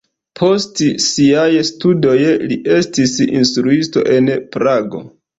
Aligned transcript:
Post 0.39 0.79
siaj 1.07 1.49
studoj 1.67 2.15
li 2.51 2.57
estis 2.77 3.13
instruisto 3.25 4.05
en 4.15 4.33
Prago. 4.57 5.03